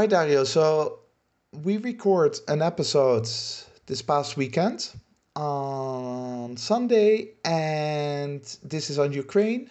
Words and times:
Right, 0.00 0.08
Dario. 0.08 0.44
So 0.44 1.00
we 1.52 1.76
record 1.76 2.38
an 2.48 2.62
episode 2.62 3.28
this 3.84 4.00
past 4.00 4.34
weekend 4.34 4.88
on 5.36 6.56
Sunday, 6.56 7.34
and 7.44 8.40
this 8.62 8.88
is 8.88 8.98
on 8.98 9.12
Ukraine. 9.12 9.68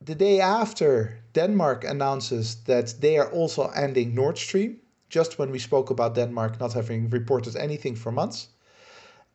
The 0.00 0.16
day 0.16 0.40
after, 0.40 1.20
Denmark 1.32 1.84
announces 1.84 2.56
that 2.64 2.96
they 3.00 3.16
are 3.16 3.30
also 3.30 3.68
ending 3.68 4.16
Nord 4.16 4.36
Stream, 4.36 4.80
just 5.10 5.38
when 5.38 5.52
we 5.52 5.60
spoke 5.60 5.90
about 5.90 6.16
Denmark 6.16 6.58
not 6.58 6.72
having 6.72 7.08
reported 7.08 7.54
anything 7.54 7.94
for 7.94 8.10
months. 8.10 8.48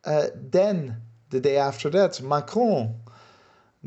Uh, 0.04 0.26
then, 0.34 1.00
the 1.30 1.40
day 1.40 1.56
after 1.56 1.88
that, 1.88 2.20
Macron 2.20 2.96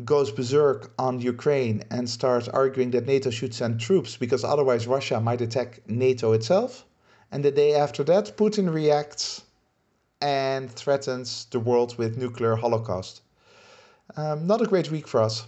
goes 0.03 0.31
berserk 0.31 0.91
on 0.97 1.19
Ukraine 1.19 1.83
and 1.91 2.09
starts 2.09 2.47
arguing 2.47 2.91
that 2.91 3.05
NATO 3.05 3.29
should 3.29 3.53
send 3.53 3.79
troops 3.79 4.17
because 4.17 4.43
otherwise 4.43 4.87
Russia 4.87 5.19
might 5.19 5.41
attack 5.41 5.81
NATO 5.87 6.33
itself. 6.33 6.85
And 7.31 7.43
the 7.43 7.51
day 7.51 7.75
after 7.75 8.03
that, 8.05 8.35
Putin 8.37 8.73
reacts 8.73 9.43
and 10.21 10.71
threatens 10.71 11.45
the 11.51 11.59
world 11.59 11.97
with 11.97 12.17
nuclear 12.17 12.55
holocaust. 12.55 13.21
Um, 14.15 14.47
not 14.47 14.61
a 14.61 14.65
great 14.65 14.89
week 14.89 15.07
for 15.07 15.21
us. 15.21 15.45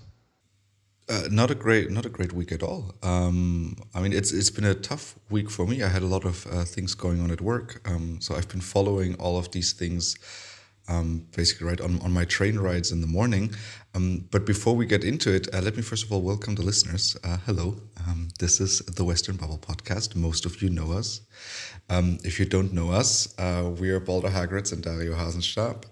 Uh, 1.08 1.27
not 1.30 1.52
a 1.52 1.55
great, 1.55 1.91
not 1.91 2.05
a 2.05 2.09
great 2.09 2.34
week 2.34 2.52
at 2.52 2.64
all. 2.64 2.95
Um, 3.03 3.75
I 3.94 4.02
mean, 4.02 4.12
it's 4.12 4.31
it's 4.31 4.50
been 4.50 4.66
a 4.66 4.73
tough 4.73 5.16
week 5.30 5.52
for 5.52 5.67
me. 5.67 5.84
I 5.84 5.88
had 5.88 6.02
a 6.02 6.08
lot 6.08 6.25
of 6.25 6.48
uh, 6.48 6.66
things 6.66 6.95
going 6.95 7.22
on 7.22 7.30
at 7.30 7.41
work, 7.41 7.88
um, 7.88 8.20
so 8.20 8.34
I've 8.36 8.48
been 8.48 8.62
following 8.62 9.14
all 9.16 9.38
of 9.38 9.52
these 9.52 9.72
things 9.72 10.17
um, 10.88 11.25
basically 11.36 11.67
right 11.67 11.81
on, 11.81 12.00
on 12.02 12.11
my 12.14 12.25
train 12.25 12.58
rides 12.59 12.91
in 12.91 13.02
the 13.02 13.08
morning. 13.08 13.53
Um, 13.94 14.28
but 14.31 14.45
before 14.45 14.75
we 14.75 14.86
get 14.86 15.03
into 15.03 15.33
it, 15.33 15.53
uh, 15.53 15.61
let 15.61 15.75
me 15.75 15.81
first 15.81 16.05
of 16.05 16.11
all 16.11 16.22
welcome 16.22 16.55
the 16.55 16.61
listeners. 16.61 17.16
Uh, 17.23 17.38
hello, 17.45 17.78
um, 18.08 18.30
this 18.39 18.59
is 18.59 18.80
the 18.80 19.03
Western 19.03 19.38
Bubble 19.38 19.59
podcast. 19.59 20.16
Most 20.16 20.45
of 20.45 20.61
you 20.61 20.69
know 20.69 20.91
us. 20.91 21.22
Um, 21.89 22.17
if 22.23 22.39
you 22.39 22.45
don't 22.45 22.73
know 22.73 22.91
us, 22.91 23.38
uh, 23.39 23.72
we 23.80 23.89
are 23.91 24.00
Balder 24.00 24.30
Hageraats 24.30 24.73
and 24.73 24.83
Dario 24.83 25.13
Hasenstab, 25.16 25.86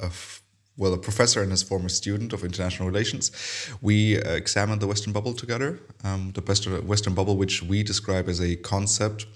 well, 0.76 0.94
a 0.94 0.98
professor 0.98 1.42
and 1.44 1.52
his 1.52 1.62
former 1.62 1.90
student 1.90 2.34
of 2.34 2.44
international 2.44 2.88
relations. 2.88 3.32
We 3.82 4.20
uh, 4.20 4.32
examined 4.32 4.82
the 4.82 4.88
Western 4.88 5.14
Bubble 5.14 5.34
together, 5.34 5.80
um, 6.04 6.32
the 6.34 6.42
Western 6.86 7.14
Bubble, 7.14 7.38
which 7.38 7.62
we 7.62 7.84
describe 7.84 8.28
as 8.28 8.42
a 8.42 8.56
concept 8.56 9.28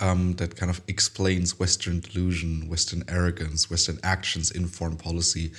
um, 0.00 0.34
that 0.36 0.56
kind 0.56 0.70
of 0.70 0.80
explains 0.88 1.58
Western 1.58 2.00
delusion, 2.00 2.68
Western 2.68 3.04
arrogance, 3.08 3.70
Western 3.70 3.98
actions 4.02 4.50
in 4.50 4.66
foreign 4.66 4.96
policy 4.96 5.52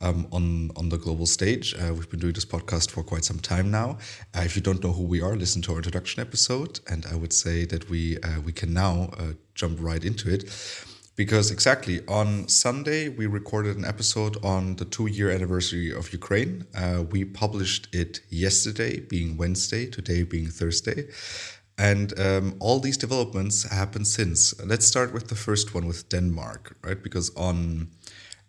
um, 0.00 0.26
on 0.32 0.70
on 0.76 0.88
the 0.88 0.98
global 0.98 1.26
stage. 1.26 1.74
Uh, 1.74 1.92
we've 1.94 2.10
been 2.10 2.20
doing 2.20 2.34
this 2.34 2.44
podcast 2.44 2.90
for 2.90 3.02
quite 3.02 3.24
some 3.24 3.38
time 3.38 3.70
now. 3.70 3.98
Uh, 4.36 4.42
if 4.44 4.56
you 4.56 4.62
don't 4.62 4.82
know 4.82 4.92
who 4.92 5.04
we 5.04 5.20
are, 5.20 5.36
listen 5.36 5.62
to 5.62 5.72
our 5.72 5.78
introduction 5.78 6.20
episode, 6.20 6.80
and 6.88 7.06
I 7.10 7.16
would 7.16 7.32
say 7.32 7.64
that 7.66 7.88
we 7.90 8.18
uh, 8.20 8.40
we 8.40 8.52
can 8.52 8.72
now 8.72 9.10
uh, 9.18 9.32
jump 9.54 9.78
right 9.80 10.04
into 10.04 10.32
it. 10.32 10.44
Because 11.16 11.52
exactly 11.52 12.04
on 12.08 12.48
Sunday, 12.48 13.08
we 13.08 13.26
recorded 13.26 13.76
an 13.76 13.84
episode 13.84 14.36
on 14.44 14.74
the 14.76 14.84
two 14.84 15.06
year 15.06 15.30
anniversary 15.30 15.92
of 15.92 16.12
Ukraine. 16.12 16.66
Uh, 16.76 17.04
we 17.08 17.24
published 17.24 17.94
it 17.94 18.20
yesterday, 18.30 18.98
being 18.98 19.36
Wednesday, 19.36 19.86
today 19.86 20.24
being 20.24 20.48
Thursday. 20.48 21.06
And 21.76 22.18
um, 22.20 22.54
all 22.60 22.78
these 22.78 22.96
developments 22.96 23.68
happened 23.68 24.06
since. 24.06 24.54
Let's 24.64 24.86
start 24.86 25.12
with 25.12 25.28
the 25.28 25.34
first 25.34 25.74
one 25.74 25.86
with 25.86 26.08
Denmark, 26.08 26.76
right? 26.82 27.02
Because 27.02 27.34
on 27.36 27.88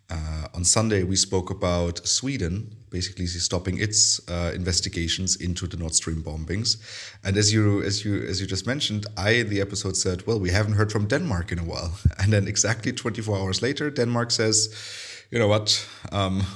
uh, 0.08 0.46
on 0.54 0.64
Sunday 0.64 1.02
we 1.02 1.16
spoke 1.16 1.50
about 1.50 2.06
Sweden 2.06 2.76
basically 2.90 3.26
stopping 3.26 3.78
its 3.78 4.20
uh, 4.30 4.52
investigations 4.54 5.36
into 5.36 5.66
the 5.66 5.76
Nord 5.76 5.94
Stream 5.94 6.22
bombings, 6.22 6.76
and 7.24 7.36
as 7.36 7.52
you 7.52 7.82
as 7.82 8.04
you 8.04 8.22
as 8.22 8.40
you 8.40 8.46
just 8.46 8.66
mentioned, 8.66 9.06
I 9.16 9.30
in 9.30 9.48
the 9.48 9.60
episode 9.60 9.96
said, 9.96 10.26
well, 10.26 10.38
we 10.38 10.50
haven't 10.50 10.74
heard 10.74 10.92
from 10.92 11.06
Denmark 11.08 11.52
in 11.52 11.58
a 11.58 11.64
while, 11.64 11.98
and 12.18 12.32
then 12.32 12.46
exactly 12.46 12.92
24 12.92 13.36
hours 13.38 13.62
later, 13.62 13.90
Denmark 13.90 14.30
says, 14.30 14.74
you 15.30 15.38
know 15.38 15.48
what. 15.48 15.86
Um, 16.12 16.46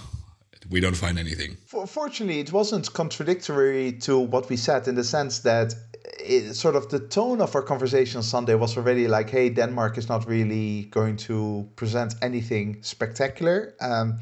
we 0.71 0.81
don't 0.81 0.97
find 0.97 1.19
anything. 1.19 1.57
Fortunately, 1.67 2.41
it 2.41 2.53
wasn't 2.53 2.93
contradictory 2.93 3.93
to 4.01 4.19
what 4.19 4.49
we 4.49 4.57
said 4.57 4.87
in 4.89 4.95
the 4.95 5.05
sense 5.05 5.41
that 5.41 5.75
it, 6.19 6.55
sort 6.55 6.77
of 6.77 6.89
the 6.89 7.01
tone 7.01 7.41
of 7.41 7.55
our 7.55 7.63
conversation 7.63 8.23
Sunday 8.23 8.55
was 8.55 8.77
already 8.77 9.09
like, 9.09 9.31
hey, 9.31 9.49
Denmark 9.49 9.99
is 9.99 10.09
not 10.09 10.29
really 10.29 10.85
going 10.85 11.17
to 11.29 11.69
present 11.77 12.15
anything 12.23 12.79
spectacular. 12.83 13.75
Um, 13.81 14.21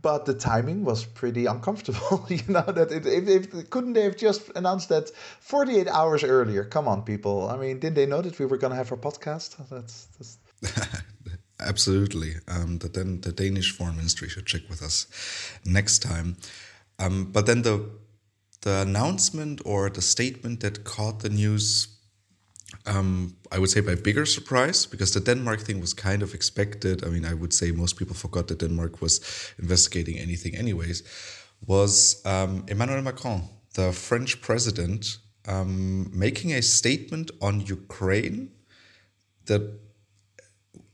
but 0.00 0.26
the 0.26 0.34
timing 0.34 0.84
was 0.84 1.04
pretty 1.04 1.46
uncomfortable. 1.46 2.26
you 2.28 2.40
know 2.48 2.62
that 2.62 2.92
it, 2.92 3.06
if, 3.06 3.28
if 3.28 3.70
couldn't 3.70 3.94
they 3.94 4.02
have 4.02 4.16
just 4.16 4.50
announced 4.54 4.90
that 4.90 5.10
48 5.40 5.88
hours 5.88 6.22
earlier? 6.22 6.64
Come 6.64 6.86
on, 6.86 7.02
people. 7.02 7.48
I 7.48 7.56
mean, 7.56 7.78
didn't 7.78 7.96
they 7.96 8.06
know 8.06 8.22
that 8.22 8.38
we 8.38 8.46
were 8.46 8.58
going 8.58 8.70
to 8.70 8.76
have 8.76 8.92
our 8.92 8.98
podcast? 8.98 9.56
That's, 9.70 10.06
that's... 10.18 11.02
absolutely. 11.60 12.34
Um, 12.46 12.78
that 12.78 12.94
then 12.94 13.20
the 13.20 13.32
Danish 13.32 13.72
foreign 13.72 13.96
ministry 13.96 14.28
should 14.28 14.46
check 14.46 14.62
with 14.68 14.82
us 14.82 15.06
next 15.64 16.00
time. 16.00 16.36
Um, 16.98 17.30
but 17.32 17.46
then 17.46 17.62
the 17.62 17.90
the 18.62 18.80
announcement 18.80 19.60
or 19.64 19.88
the 19.88 20.02
statement 20.02 20.60
that 20.60 20.82
caught 20.82 21.20
the 21.20 21.28
news 21.28 21.98
um, 22.86 23.36
I 23.50 23.58
would 23.58 23.70
say 23.70 23.80
by 23.80 23.94
bigger 23.94 24.26
surprise 24.26 24.86
because 24.86 25.12
the 25.12 25.20
Denmark 25.20 25.60
thing 25.60 25.80
was 25.80 25.94
kind 25.94 26.22
of 26.22 26.34
expected. 26.34 27.04
I 27.04 27.08
mean, 27.08 27.24
I 27.24 27.34
would 27.34 27.52
say 27.52 27.70
most 27.70 27.96
people 27.96 28.14
forgot 28.14 28.48
that 28.48 28.58
Denmark 28.58 29.00
was 29.00 29.20
investigating 29.58 30.18
anything, 30.18 30.54
anyways. 30.54 31.02
Was 31.66 32.22
um, 32.24 32.64
Emmanuel 32.68 33.02
Macron, 33.02 33.42
the 33.74 33.92
French 33.92 34.40
president, 34.40 35.18
um, 35.46 36.10
making 36.16 36.52
a 36.52 36.62
statement 36.62 37.30
on 37.40 37.60
Ukraine 37.60 38.50
that 39.46 39.62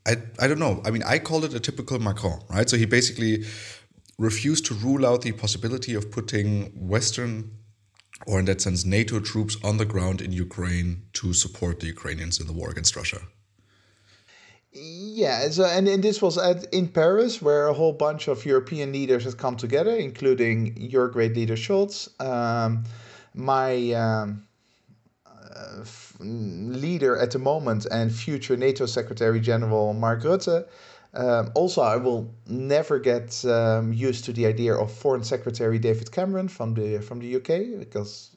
I, 0.06 0.16
I 0.38 0.46
don't 0.48 0.58
know. 0.58 0.82
I 0.84 0.90
mean, 0.90 1.02
I 1.04 1.18
call 1.18 1.44
it 1.44 1.54
a 1.54 1.60
typical 1.60 1.98
Macron, 1.98 2.40
right? 2.50 2.68
So 2.68 2.76
he 2.76 2.84
basically 2.84 3.44
refused 4.18 4.66
to 4.66 4.74
rule 4.74 5.06
out 5.06 5.22
the 5.22 5.32
possibility 5.32 5.94
of 5.94 6.10
putting 6.10 6.70
Western, 6.88 7.50
or 8.26 8.38
in 8.38 8.44
that 8.44 8.60
sense, 8.60 8.84
NATO 8.84 9.18
troops 9.18 9.56
on 9.64 9.78
the 9.78 9.84
ground 9.84 10.20
in 10.20 10.32
Ukraine 10.32 11.04
to 11.14 11.32
support 11.32 11.80
the 11.80 11.86
Ukrainians 11.86 12.40
in 12.40 12.46
the 12.46 12.52
war 12.52 12.70
against 12.70 12.96
Russia. 12.96 13.20
Yeah, 14.72 15.48
so, 15.50 15.64
and, 15.64 15.86
and 15.86 16.02
this 16.02 16.20
was 16.20 16.36
at, 16.36 16.72
in 16.74 16.88
Paris, 16.88 17.40
where 17.40 17.68
a 17.68 17.72
whole 17.72 17.92
bunch 17.92 18.26
of 18.28 18.44
European 18.44 18.92
leaders 18.92 19.24
had 19.24 19.38
come 19.38 19.56
together, 19.56 19.94
including 19.94 20.76
your 20.76 21.08
great 21.08 21.34
leader 21.34 21.54
Scholz. 21.54 22.08
um, 22.20 22.84
my 23.34 23.92
um, 23.92 24.46
leader 26.20 27.16
at 27.16 27.30
the 27.30 27.38
moment, 27.38 27.86
and 27.90 28.12
future 28.12 28.56
NATO 28.56 28.86
Secretary 28.86 29.40
General 29.40 29.92
Mark 29.92 30.22
Rutte, 30.22 30.66
um, 31.14 31.52
also, 31.54 31.80
I 31.80 31.96
will 31.96 32.34
never 32.48 32.98
get 32.98 33.44
um, 33.44 33.92
used 33.92 34.24
to 34.24 34.32
the 34.32 34.46
idea 34.46 34.74
of 34.74 34.90
Foreign 34.90 35.22
Secretary 35.22 35.78
David 35.78 36.10
Cameron 36.10 36.48
from 36.48 36.74
the 36.74 36.98
from 36.98 37.20
the 37.20 37.36
UK 37.36 37.78
because 37.78 38.36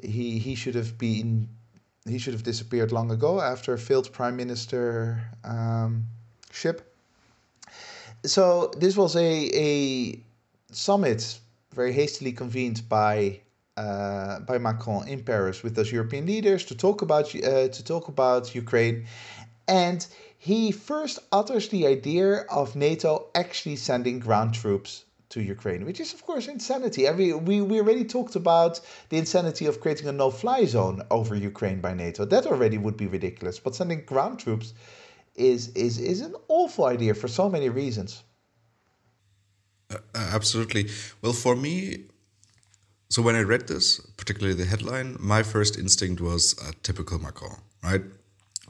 he 0.00 0.38
he 0.38 0.54
should 0.54 0.76
have 0.76 0.96
been 0.98 1.48
he 2.08 2.18
should 2.18 2.32
have 2.32 2.44
disappeared 2.44 2.92
long 2.92 3.10
ago 3.10 3.40
after 3.40 3.74
a 3.74 3.78
failed 3.78 4.12
prime 4.12 4.36
minister 4.36 5.20
um, 5.42 6.06
ship. 6.52 6.94
So 8.24 8.70
this 8.78 8.96
was 8.96 9.16
a 9.16 9.50
a 9.52 10.20
summit 10.70 11.40
very 11.74 11.92
hastily 11.92 12.32
convened 12.32 12.88
by 12.88 13.40
uh, 13.80 14.40
by 14.40 14.58
Macron 14.58 15.08
in 15.08 15.20
Paris 15.22 15.62
with 15.64 15.74
those 15.74 15.90
European 15.90 16.26
leaders 16.26 16.64
to 16.66 16.74
talk 16.74 17.02
about 17.06 17.26
uh, 17.34 17.68
to 17.76 17.82
talk 17.92 18.08
about 18.08 18.54
Ukraine, 18.54 19.06
and 19.66 20.00
he 20.36 20.72
first 20.72 21.18
utters 21.32 21.68
the 21.68 21.86
idea 21.86 22.28
of 22.60 22.76
NATO 22.76 23.10
actually 23.34 23.76
sending 23.76 24.16
ground 24.18 24.50
troops 24.54 25.04
to 25.30 25.40
Ukraine, 25.40 25.84
which 25.86 26.00
is, 26.00 26.12
of 26.12 26.20
course, 26.26 26.46
insanity. 26.48 27.08
I 27.08 27.12
mean, 27.12 27.44
we, 27.44 27.60
we 27.60 27.78
already 27.78 28.04
talked 28.04 28.36
about 28.36 28.80
the 29.10 29.18
insanity 29.18 29.66
of 29.66 29.80
creating 29.80 30.08
a 30.08 30.12
no 30.12 30.30
fly 30.30 30.64
zone 30.64 31.02
over 31.10 31.34
Ukraine 31.34 31.80
by 31.80 31.94
NATO. 31.94 32.24
That 32.24 32.46
already 32.46 32.78
would 32.78 32.96
be 32.96 33.06
ridiculous. 33.06 33.60
But 33.60 33.76
sending 33.76 34.04
ground 34.04 34.40
troops 34.40 34.74
is, 35.36 35.68
is, 35.68 35.98
is 35.98 36.20
an 36.20 36.34
awful 36.48 36.86
idea 36.86 37.14
for 37.14 37.28
so 37.28 37.48
many 37.48 37.68
reasons. 37.68 38.24
Uh, 39.90 39.98
absolutely. 40.14 40.88
Well, 41.22 41.32
for 41.32 41.54
me, 41.54 42.09
so 43.10 43.20
when 43.20 43.36
I 43.36 43.42
read 43.42 43.68
this, 43.68 44.00
particularly 44.16 44.54
the 44.54 44.64
headline, 44.64 45.16
my 45.20 45.42
first 45.42 45.78
instinct 45.78 46.20
was 46.20 46.54
a 46.66 46.72
typical 46.82 47.18
Macron, 47.18 47.60
right? 47.82 48.02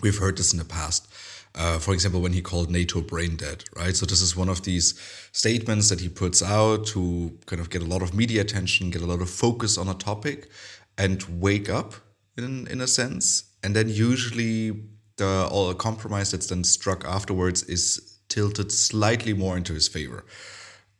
We've 0.02 0.18
heard 0.18 0.36
this 0.36 0.52
in 0.52 0.58
the 0.58 0.64
past 0.64 1.06
uh, 1.54 1.78
for 1.78 1.92
example, 1.92 2.20
when 2.20 2.32
he 2.32 2.40
called 2.40 2.70
NATO 2.70 3.00
brain 3.00 3.36
dead, 3.36 3.64
right? 3.76 3.96
So 3.96 4.06
this 4.06 4.20
is 4.20 4.36
one 4.36 4.48
of 4.48 4.62
these 4.62 4.98
statements 5.32 5.88
that 5.88 6.00
he 6.00 6.08
puts 6.08 6.42
out 6.42 6.86
to 6.88 7.36
kind 7.46 7.60
of 7.60 7.70
get 7.70 7.82
a 7.82 7.86
lot 7.86 8.02
of 8.02 8.14
media 8.14 8.40
attention, 8.40 8.90
get 8.90 9.02
a 9.02 9.06
lot 9.06 9.20
of 9.20 9.28
focus 9.28 9.76
on 9.76 9.88
a 9.88 9.94
topic, 9.94 10.48
and 10.96 11.22
wake 11.40 11.68
up 11.68 11.94
in 12.36 12.68
in 12.68 12.80
a 12.80 12.86
sense. 12.86 13.44
And 13.64 13.74
then 13.74 13.88
usually 13.88 14.80
the 15.16 15.48
all 15.50 15.74
compromise 15.74 16.30
that's 16.30 16.46
then 16.46 16.64
struck 16.64 17.04
afterwards 17.04 17.64
is 17.64 18.18
tilted 18.28 18.70
slightly 18.70 19.32
more 19.34 19.56
into 19.56 19.74
his 19.74 19.88
favor. 19.88 20.24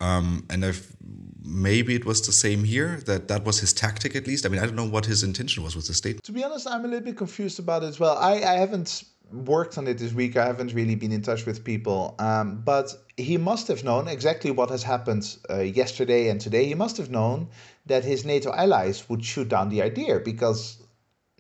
Um, 0.00 0.46
and 0.50 0.64
I've 0.64 0.96
maybe 1.44 1.94
it 1.94 2.04
was 2.04 2.26
the 2.26 2.32
same 2.32 2.64
here 2.64 3.00
that 3.06 3.28
that 3.28 3.44
was 3.44 3.60
his 3.60 3.72
tactic 3.72 4.14
at 4.16 4.26
least. 4.26 4.46
I 4.46 4.48
mean 4.48 4.60
i 4.60 4.66
don't 4.66 4.76
know 4.76 4.88
what 4.88 5.06
his 5.06 5.22
intention 5.22 5.62
was 5.62 5.75
with 5.76 5.87
the 5.87 5.94
statement. 5.94 6.25
To 6.25 6.32
be 6.32 6.44
honest 6.44 6.69
i'm 6.69 6.84
a 6.84 6.88
little 6.88 7.04
bit 7.04 7.16
confused 7.16 7.58
about 7.58 7.82
it 7.82 7.87
as 7.87 8.00
well. 8.00 8.16
I, 8.19 8.34
I 8.42 8.54
haven't 8.54 9.04
worked 9.32 9.78
on 9.78 9.87
it 9.87 9.98
this 9.98 10.12
week. 10.12 10.37
I 10.37 10.46
haven't 10.46 10.75
really 10.75 10.94
been 10.94 11.12
in 11.12 11.22
touch 11.22 11.46
with 11.46 11.64
people. 11.64 12.14
Um, 12.19 12.62
but 12.64 12.94
he 13.16 13.37
must 13.37 13.69
have 13.69 13.84
known 13.84 14.08
exactly 14.08 14.50
what 14.50 14.70
has 14.70 14.82
happened 14.82 15.37
uh, 15.48 15.60
yesterday 15.60 16.28
and 16.28 16.40
today. 16.40 16.64
He 16.64 16.75
must 16.75 16.96
have 16.96 17.10
known 17.10 17.48
that 17.87 18.04
his 18.04 18.25
nato 18.25 18.52
allies 18.52 19.08
would 19.08 19.25
shoot 19.25 19.48
down 19.48 19.69
the 19.69 19.82
idea 19.82 20.20
because 20.20 20.82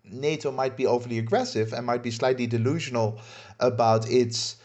nato 0.04 0.50
might 0.50 0.76
be 0.76 0.86
overly 0.86 1.18
aggressive 1.18 1.72
and 1.72 1.86
might 1.86 2.02
be 2.02 2.10
slightly 2.10 2.46
delusional 2.46 3.20
about 3.58 4.10
its 4.10 4.56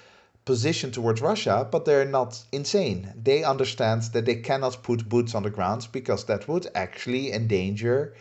position 0.46 0.92
towards 0.92 1.22
Russia, 1.22 1.68
but 1.72 1.86
they're 1.86 2.06
not 2.06 2.44
insane. 2.52 3.12
They 3.22 3.44
understand 3.44 4.04
that 4.14 4.26
they 4.26 4.36
cannot 4.36 4.84
put 4.84 5.10
boots 5.10 5.34
on 5.36 5.44
the 5.44 5.50
ground 5.50 5.88
because 5.92 6.26
that 6.26 6.48
would 6.48 6.68
actually 6.76 7.34
endanger 7.34 8.16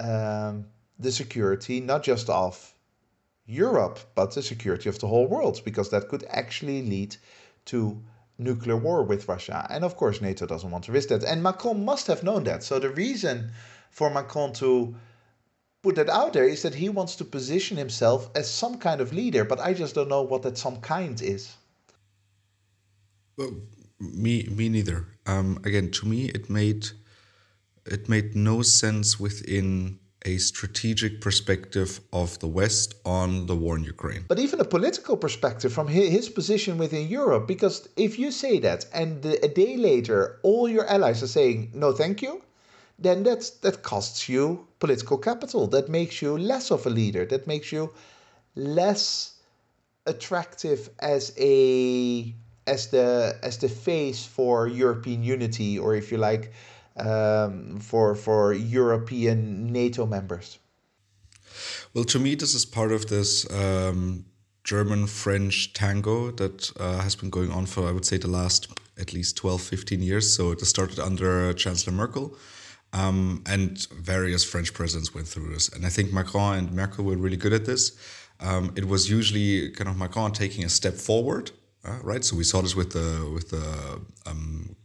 um, 0.00 0.66
the 0.98 1.12
security 1.12 1.80
not 1.80 2.02
just 2.02 2.30
of 2.30 2.74
Europe, 3.44 3.98
but 4.14 4.34
the 4.34 4.42
security 4.42 4.88
of 4.88 4.98
the 4.98 5.06
whole 5.06 5.26
world, 5.26 5.60
because 5.64 5.90
that 5.90 6.08
could 6.08 6.24
actually 6.30 6.82
lead 6.82 7.16
to 7.66 8.02
nuclear 8.38 8.76
war 8.76 9.02
with 9.02 9.28
Russia. 9.28 9.66
And 9.68 9.84
of 9.84 9.96
course, 9.96 10.20
NATO 10.20 10.46
doesn't 10.46 10.70
want 10.70 10.84
to 10.84 10.92
risk 10.92 11.08
that. 11.10 11.24
And 11.24 11.42
Macron 11.42 11.84
must 11.84 12.06
have 12.06 12.22
known 12.22 12.44
that. 12.44 12.62
So 12.62 12.78
the 12.78 12.90
reason 12.90 13.52
for 13.90 14.10
Macron 14.10 14.52
to 14.54 14.94
put 15.82 15.96
that 15.96 16.08
out 16.08 16.32
there 16.32 16.46
is 16.46 16.62
that 16.62 16.74
he 16.74 16.88
wants 16.88 17.16
to 17.16 17.24
position 17.24 17.76
himself 17.76 18.30
as 18.34 18.50
some 18.50 18.78
kind 18.78 19.00
of 19.00 19.12
leader, 19.12 19.44
but 19.44 19.60
I 19.60 19.74
just 19.74 19.94
don't 19.94 20.08
know 20.08 20.22
what 20.22 20.42
that 20.42 20.56
some 20.56 20.80
kind 20.80 21.20
is. 21.20 21.54
Well, 23.36 23.52
me, 23.98 24.44
me 24.44 24.68
neither. 24.68 25.06
Um, 25.26 25.58
again, 25.64 25.90
to 25.92 26.06
me, 26.06 26.26
it 26.26 26.48
made 26.48 26.88
it 27.84 28.08
made 28.08 28.36
no 28.36 28.62
sense 28.62 29.18
within 29.18 29.98
a 30.24 30.38
strategic 30.38 31.20
perspective 31.20 32.00
of 32.12 32.38
the 32.38 32.46
West 32.46 32.94
on 33.04 33.46
the 33.46 33.56
war 33.56 33.76
in 33.76 33.82
Ukraine. 33.82 34.24
But 34.28 34.38
even 34.38 34.60
a 34.60 34.64
political 34.64 35.16
perspective 35.16 35.72
from 35.72 35.88
his 35.88 36.28
position 36.28 36.78
within 36.78 37.08
Europe, 37.08 37.48
because 37.48 37.88
if 37.96 38.20
you 38.20 38.30
say 38.30 38.60
that 38.60 38.86
and 38.94 39.24
a 39.24 39.48
day 39.48 39.76
later 39.76 40.38
all 40.44 40.68
your 40.68 40.86
allies 40.86 41.24
are 41.24 41.34
saying 41.38 41.72
no, 41.74 41.92
thank 41.92 42.22
you, 42.22 42.40
then 43.02 43.22
that's, 43.22 43.50
that 43.60 43.82
costs 43.82 44.28
you 44.28 44.66
political 44.78 45.18
capital. 45.18 45.66
That 45.66 45.88
makes 45.88 46.22
you 46.22 46.38
less 46.38 46.70
of 46.70 46.86
a 46.86 46.90
leader. 46.90 47.24
That 47.24 47.46
makes 47.46 47.72
you 47.72 47.92
less 48.54 49.38
attractive 50.06 50.90
as 50.98 51.32
a 51.38 52.34
as 52.66 52.88
the 52.88 53.36
as 53.42 53.58
the 53.58 53.68
face 53.68 54.24
for 54.24 54.68
European 54.68 55.22
unity, 55.22 55.78
or 55.78 55.94
if 55.94 56.12
you 56.12 56.18
like, 56.18 56.52
um, 56.96 57.80
for 57.80 58.14
for 58.14 58.52
European 58.52 59.72
NATO 59.72 60.06
members. 60.06 60.58
Well, 61.94 62.04
to 62.04 62.18
me, 62.18 62.34
this 62.34 62.54
is 62.54 62.64
part 62.64 62.92
of 62.92 63.06
this 63.06 63.50
um, 63.52 64.24
German 64.64 65.06
French 65.06 65.72
tango 65.72 66.30
that 66.32 66.72
uh, 66.78 67.00
has 67.00 67.14
been 67.16 67.30
going 67.30 67.50
on 67.50 67.66
for, 67.66 67.86
I 67.86 67.92
would 67.92 68.06
say, 68.06 68.16
the 68.16 68.28
last 68.28 68.68
at 68.98 69.12
least 69.12 69.36
12, 69.36 69.60
15 69.60 70.02
years. 70.02 70.34
So 70.34 70.52
it 70.52 70.60
started 70.60 70.98
under 70.98 71.52
Chancellor 71.52 71.92
Merkel 71.92 72.36
um, 72.92 73.42
and 73.46 73.86
various 73.92 74.44
French 74.44 74.74
presidents 74.74 75.14
went 75.14 75.26
through 75.26 75.52
this. 75.52 75.68
And 75.68 75.86
I 75.86 75.88
think 75.88 76.12
Macron 76.12 76.58
and 76.58 76.72
Merkel 76.72 77.04
were 77.04 77.16
really 77.16 77.36
good 77.36 77.52
at 77.52 77.64
this. 77.64 77.96
Um, 78.40 78.72
it 78.76 78.86
was 78.86 79.08
usually 79.08 79.70
kind 79.70 79.88
of 79.88 79.96
Macron 79.96 80.32
taking 80.32 80.64
a 80.64 80.68
step 80.68 80.94
forward, 80.94 81.52
uh, 81.84 81.98
right? 82.02 82.24
So 82.24 82.36
we 82.36 82.44
saw 82.44 82.60
this 82.60 82.74
with 82.74 82.90
the 82.90 83.30
with 83.32 83.50
the 83.50 84.00
um, 84.26 84.76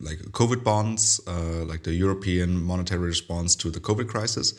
like 0.00 0.18
COVID 0.32 0.62
bonds, 0.62 1.20
uh, 1.26 1.64
like 1.64 1.82
the 1.82 1.94
European 1.94 2.62
monetary 2.62 3.06
response 3.06 3.56
to 3.56 3.70
the 3.70 3.80
COVID 3.80 4.08
crisis. 4.08 4.54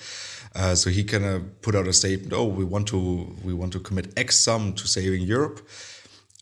Uh, 0.55 0.73
so 0.73 0.89
he 0.89 1.03
kind 1.03 1.25
of 1.25 1.61
put 1.61 1.75
out 1.75 1.87
a 1.87 1.93
statement: 1.93 2.33
"Oh, 2.33 2.45
we 2.45 2.65
want 2.65 2.87
to 2.87 3.35
we 3.43 3.53
want 3.53 3.73
to 3.73 3.79
commit 3.79 4.11
X 4.17 4.37
sum 4.37 4.73
to 4.73 4.87
saving 4.87 5.21
Europe." 5.21 5.67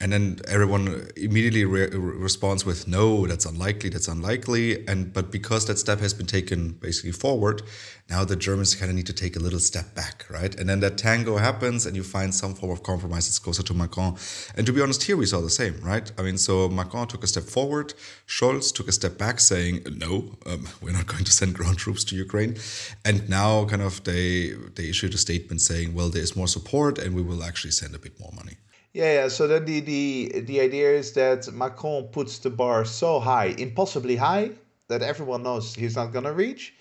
And 0.02 0.12
then 0.12 0.40
everyone 0.50 1.08
immediately 1.16 1.64
re- 1.64 1.88
responds 1.88 2.66
with 2.66 2.86
no 2.86 3.26
that's 3.28 3.46
unlikely 3.46 3.90
that's 3.90 4.10
unlikely. 4.10 4.86
And 4.88 5.14
but 5.14 5.32
because 5.32 5.66
that 5.68 5.80
step 5.80 6.00
has 6.00 6.14
been 6.14 6.26
taken 6.26 6.74
basically 6.74 7.14
forward 7.14 7.62
now 8.10 8.24
the 8.24 8.36
germans 8.36 8.76
kind 8.76 8.90
of 8.92 8.96
need 8.96 9.08
to 9.08 9.14
take 9.14 9.36
a 9.36 9.40
little 9.40 9.60
step 9.60 9.96
back 9.96 10.26
right? 10.30 10.54
And 10.60 10.68
then 10.68 10.82
that 10.82 10.98
tango 10.98 11.38
happens 11.38 11.86
and 11.86 11.96
you 11.96 12.04
find 12.04 12.36
some 12.36 12.56
form 12.56 12.72
of 12.72 12.84
compromise 12.84 13.28
that's 13.28 13.40
closer 13.40 13.64
to 13.64 13.74
macron. 13.74 14.18
And 14.58 14.66
to 14.68 14.74
be 14.74 14.82
honest 14.82 15.04
here 15.04 15.16
we 15.16 15.26
saw 15.26 15.40
the 15.40 15.50
same 15.50 15.80
right? 15.82 16.12
I 16.18 16.24
mean 16.24 16.38
so 16.38 16.68
macron 16.68 17.08
took 17.08 17.24
a 17.24 17.28
step 17.28 17.44
forward 17.44 17.94
scholz 18.28 18.74
took 18.74 18.90
a 18.90 18.92
step 18.92 19.18
back 19.18 19.40
saying 19.40 19.86
no 19.96 20.36
um, 20.46 20.68
we're 20.82 20.92
not 20.92 21.08
going 21.08 21.24
to 21.24 21.32
send 21.32 21.54
ground 21.54 21.78
troops 21.78 22.04
to 22.06 22.18
ukraine. 22.18 22.58
And 23.06 23.30
now 23.30 23.64
kind 23.64 23.82
of 23.82 24.04
they 24.04 24.50
they 24.76 24.90
issued 24.90 25.14
a 25.14 25.18
statement 25.18 25.62
saying 25.62 25.94
well 25.94 26.10
there 26.10 26.22
is 26.22 26.36
more 26.36 26.50
support 26.50 27.00
and 27.00 27.16
we 27.16 27.22
will 27.22 27.44
actually 27.46 27.72
send 27.72 27.96
a 27.96 28.00
bit 28.00 28.20
more 28.20 28.34
money 28.36 28.58
yeah, 28.96 29.14
yeah. 29.24 29.28
So 29.28 29.46
then 29.48 29.66
the, 29.66 29.82
the 29.82 30.40
the 30.42 30.62
idea 30.62 30.92
is 30.92 31.12
that 31.14 31.52
Macron 31.54 32.06
puts 32.06 32.40
the 32.40 32.50
bar 32.50 32.86
so 32.86 33.20
high, 33.20 33.54
impossibly 33.58 34.16
high, 34.16 34.52
that 34.88 35.02
everyone 35.02 35.44
knows 35.44 35.76
he's 35.76 35.96
not 35.98 36.14
gonna 36.14 36.32
reach. 36.34 36.74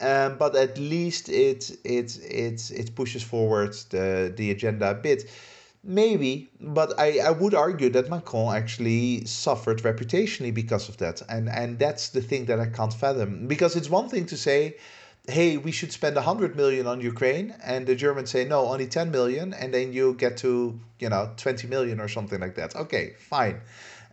Um, 0.00 0.38
but 0.38 0.56
at 0.56 0.78
least 0.78 1.28
it 1.28 1.70
it 1.84 2.18
it 2.24 2.70
it 2.70 2.94
pushes 2.96 3.22
forward 3.22 3.74
the 3.90 4.32
the 4.36 4.50
agenda 4.52 4.90
a 4.90 4.94
bit. 4.94 5.30
Maybe, 5.84 6.50
but 6.60 6.98
I, 6.98 7.18
I 7.20 7.30
would 7.32 7.54
argue 7.54 7.90
that 7.90 8.08
Macron 8.10 8.56
actually 8.56 9.24
suffered 9.26 9.82
reputationally 9.82 10.54
because 10.54 10.88
of 10.88 10.96
that. 10.98 11.22
And 11.28 11.48
and 11.48 11.78
that's 11.78 12.10
the 12.10 12.22
thing 12.22 12.46
that 12.46 12.60
I 12.60 12.66
can't 12.66 12.94
fathom. 12.94 13.48
Because 13.48 13.76
it's 13.76 13.90
one 13.90 14.08
thing 14.08 14.26
to 14.26 14.36
say, 14.36 14.76
hey, 15.28 15.56
we 15.56 15.70
should 15.70 15.92
spend 15.92 16.16
100 16.16 16.56
million 16.56 16.86
on 16.86 17.00
Ukraine, 17.00 17.54
and 17.64 17.86
the 17.86 17.94
Germans 17.94 18.30
say, 18.30 18.44
no, 18.44 18.66
only 18.66 18.86
10 18.86 19.10
million, 19.10 19.54
and 19.54 19.72
then 19.72 19.92
you 19.92 20.14
get 20.14 20.36
to, 20.38 20.78
you 20.98 21.08
know, 21.08 21.30
20 21.36 21.68
million 21.68 22.00
or 22.00 22.08
something 22.08 22.40
like 22.40 22.56
that. 22.56 22.74
Okay, 22.74 23.14
fine. 23.18 23.60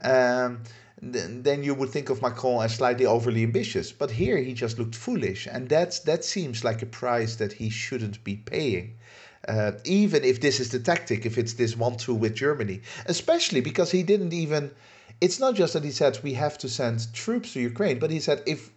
Um, 0.04 0.62
then 1.02 1.64
you 1.64 1.74
would 1.74 1.90
think 1.90 2.10
of 2.10 2.22
Macron 2.22 2.64
as 2.64 2.76
slightly 2.76 3.06
overly 3.06 3.44
ambitious. 3.44 3.92
But 3.92 4.12
here 4.12 4.38
he 4.38 4.54
just 4.54 4.78
looked 4.78 4.96
foolish, 4.96 5.48
and 5.48 5.70
that's 5.70 6.00
that 6.00 6.26
seems 6.26 6.64
like 6.64 6.82
a 6.82 6.86
price 6.86 7.38
that 7.38 7.54
he 7.54 7.70
shouldn't 7.70 8.24
be 8.24 8.36
paying. 8.36 8.96
Uh, 9.48 9.72
even 9.86 10.24
if 10.26 10.42
this 10.42 10.60
is 10.60 10.70
the 10.70 10.80
tactic, 10.80 11.26
if 11.26 11.38
it's 11.38 11.54
this 11.54 11.78
one-two 11.78 12.14
with 12.14 12.36
Germany, 12.36 12.82
especially 13.06 13.62
because 13.62 13.92
he 13.92 14.04
didn't 14.04 14.34
even. 14.34 14.72
It's 15.22 15.40
not 15.40 15.56
just 15.56 15.74
that 15.74 15.84
he 15.84 15.92
said 15.92 16.20
we 16.22 16.34
have 16.34 16.58
to 16.60 16.70
send 16.70 17.14
troops 17.14 17.54
to 17.54 17.62
Ukraine, 17.62 18.00
but 18.00 18.12
he 18.12 18.20
said 18.20 18.44
if 18.46 18.70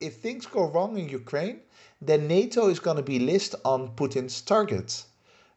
if 0.00 0.16
things 0.16 0.46
go 0.46 0.66
wrong 0.66 0.98
in 0.98 1.08
Ukraine, 1.08 1.60
then 2.00 2.28
NATO 2.28 2.68
is 2.68 2.80
going 2.80 2.96
to 2.96 3.02
be 3.02 3.18
listed 3.18 3.60
on 3.64 3.88
Putin's 3.96 4.40
target. 4.42 5.04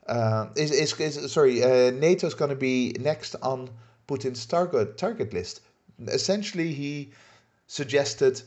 Uh, 0.08 0.48
is, 0.56 0.72
is, 0.72 1.00
is 1.00 1.32
sorry, 1.32 1.64
uh, 1.64 1.92
NATO 1.92 2.28
is 2.28 2.34
going 2.34 2.50
to 2.50 2.56
be 2.56 2.96
next 3.00 3.36
on 3.42 3.70
Putin's 4.08 4.46
target 4.46 4.98
target 4.98 5.34
list. 5.34 5.62
Essentially, 6.08 6.74
he 6.74 7.12
suggested 7.68 8.42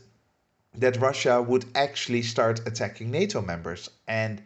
that 0.75 0.97
Russia 0.97 1.41
would 1.41 1.67
actually 1.75 2.23
start 2.23 2.67
attacking 2.67 3.11
NATO 3.11 3.43
members. 3.43 3.91
And 4.09 4.43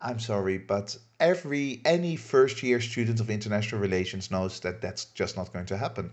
I'm 0.00 0.20
sorry, 0.20 0.58
but 0.58 0.96
every 1.18 1.80
any 1.84 2.16
first 2.16 2.62
year 2.62 2.80
student 2.80 3.20
of 3.20 3.28
international 3.30 3.80
relations 3.80 4.30
knows 4.30 4.60
that 4.60 4.80
that's 4.80 5.06
just 5.06 5.36
not 5.36 5.52
going 5.52 5.66
to 5.66 5.76
happen. 5.76 6.12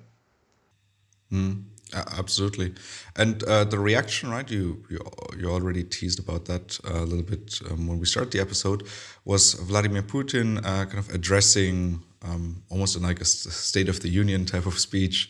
Mm. 1.31 1.63
Absolutely, 1.93 2.73
and 3.15 3.43
uh, 3.43 3.63
the 3.65 3.77
reaction, 3.77 4.29
right? 4.31 4.49
You, 4.49 4.83
you 4.89 4.99
you 5.39 5.49
already 5.49 5.83
teased 5.83 6.19
about 6.19 6.45
that 6.45 6.79
a 6.85 7.01
little 7.01 7.23
bit 7.23 7.59
um, 7.69 7.87
when 7.87 7.99
we 7.99 8.05
started 8.05 8.31
the 8.31 8.39
episode. 8.39 8.83
Was 9.25 9.53
Vladimir 9.53 10.01
Putin 10.01 10.57
uh, 10.59 10.85
kind 10.85 10.97
of 10.97 11.09
addressing 11.13 12.01
um, 12.23 12.63
almost 12.69 12.95
in 12.95 13.03
like 13.03 13.21
a 13.21 13.25
State 13.25 13.89
of 13.89 13.99
the 13.99 14.09
Union 14.09 14.45
type 14.45 14.65
of 14.65 14.79
speech? 14.79 15.29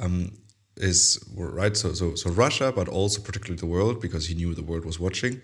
Um, 0.00 0.32
is 0.78 1.18
right. 1.36 1.76
So 1.76 1.92
so 1.92 2.14
so 2.14 2.30
Russia, 2.30 2.72
but 2.72 2.88
also 2.88 3.20
particularly 3.20 3.58
the 3.58 3.66
world, 3.66 4.00
because 4.00 4.26
he 4.28 4.34
knew 4.34 4.54
the 4.54 4.62
world 4.62 4.84
was 4.84 4.98
watching, 4.98 5.40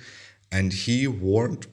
and 0.50 0.72
he 0.72 1.06
warned 1.06 1.66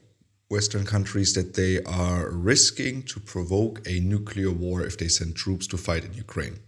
Western 0.48 0.84
countries 0.84 1.32
that 1.32 1.54
they 1.54 1.82
are 1.84 2.30
risking 2.30 3.02
to 3.04 3.20
provoke 3.20 3.80
a 3.88 4.00
nuclear 4.00 4.50
war 4.50 4.82
if 4.82 4.98
they 4.98 5.08
send 5.08 5.34
troops 5.34 5.66
to 5.68 5.78
fight 5.78 6.04
in 6.04 6.12
Ukraine. 6.12 6.58